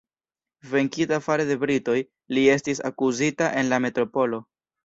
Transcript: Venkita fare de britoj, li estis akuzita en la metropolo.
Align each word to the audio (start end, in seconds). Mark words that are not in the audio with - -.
Venkita 0.71 1.19
fare 1.25 1.45
de 1.51 1.57
britoj, 1.65 1.97
li 2.37 2.47
estis 2.57 2.83
akuzita 2.93 3.55
en 3.63 3.73
la 3.75 3.83
metropolo. 3.89 4.43